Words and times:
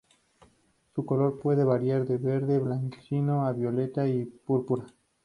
Su 0.95 1.05
color 1.05 1.39
puede 1.39 1.63
variar 1.63 2.07
de 2.07 2.17
verde 2.17 2.57
blanquecino, 2.57 3.45
a 3.45 3.53
violeta 3.53 4.07
y 4.07 4.25
púrpura. 4.25 4.87